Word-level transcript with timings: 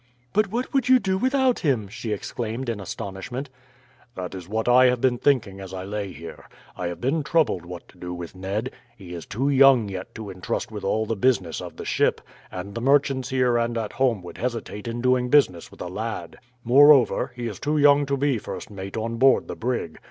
"But 0.33 0.47
what 0.47 0.73
would 0.73 0.89
you 0.89 0.97
do 0.97 1.15
without 1.19 1.59
him?" 1.59 1.87
she 1.87 2.11
exclaimed 2.11 2.69
in 2.69 2.79
astonishment. 2.79 3.51
"That 4.15 4.33
is 4.33 4.49
what 4.49 4.67
I 4.67 4.85
have 4.87 4.99
been 4.99 5.19
thinking 5.19 5.59
as 5.59 5.75
I 5.75 5.83
lay 5.83 6.11
here. 6.11 6.49
I 6.75 6.87
have 6.87 6.99
been 6.99 7.21
troubled 7.21 7.67
what 7.67 7.87
to 7.89 7.99
do 7.99 8.11
with 8.11 8.33
Ned. 8.33 8.71
He 8.97 9.13
is 9.13 9.27
too 9.27 9.47
young 9.47 9.89
yet 9.89 10.15
to 10.15 10.31
entrust 10.31 10.71
with 10.71 10.83
all 10.83 11.05
the 11.05 11.15
business 11.15 11.61
of 11.61 11.77
the 11.77 11.85
ship, 11.85 12.19
and 12.51 12.73
the 12.73 12.81
merchants 12.81 13.29
here 13.29 13.57
and 13.59 13.77
at 13.77 13.93
home 13.93 14.23
would 14.23 14.39
hesitate 14.39 14.87
in 14.87 15.01
doing 15.01 15.29
business 15.29 15.69
with 15.69 15.81
a 15.81 15.87
lad. 15.87 16.39
Moreover, 16.63 17.31
he 17.35 17.45
is 17.45 17.59
too 17.59 17.77
young 17.77 18.07
to 18.07 18.17
be 18.17 18.39
first 18.39 18.71
mate 18.71 18.97
on 18.97 19.17
board 19.17 19.47
the 19.47 19.55
brig. 19.55 19.99